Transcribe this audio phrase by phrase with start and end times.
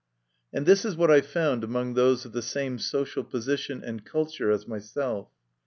[0.51, 4.49] And this is what I found among those of the same social position and culture
[4.49, 5.29] as myself.